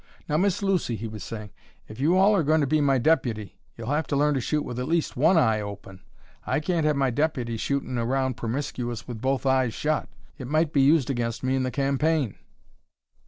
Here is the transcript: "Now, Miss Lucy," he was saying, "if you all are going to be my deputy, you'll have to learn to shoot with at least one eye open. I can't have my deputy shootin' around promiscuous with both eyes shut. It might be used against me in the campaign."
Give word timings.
"Now, 0.27 0.37
Miss 0.37 0.63
Lucy," 0.63 0.95
he 0.95 1.07
was 1.07 1.23
saying, 1.23 1.51
"if 1.87 1.99
you 1.99 2.17
all 2.17 2.35
are 2.35 2.41
going 2.41 2.61
to 2.61 2.65
be 2.65 2.81
my 2.81 2.97
deputy, 2.97 3.59
you'll 3.77 3.89
have 3.91 4.07
to 4.07 4.15
learn 4.15 4.33
to 4.33 4.41
shoot 4.41 4.63
with 4.63 4.79
at 4.79 4.87
least 4.87 5.15
one 5.15 5.37
eye 5.37 5.61
open. 5.61 6.01
I 6.43 6.59
can't 6.59 6.87
have 6.87 6.95
my 6.95 7.11
deputy 7.11 7.55
shootin' 7.55 7.99
around 7.99 8.35
promiscuous 8.35 9.07
with 9.07 9.21
both 9.21 9.45
eyes 9.45 9.75
shut. 9.75 10.09
It 10.39 10.47
might 10.47 10.73
be 10.73 10.81
used 10.81 11.11
against 11.11 11.43
me 11.43 11.55
in 11.55 11.61
the 11.61 11.69
campaign." 11.69 12.33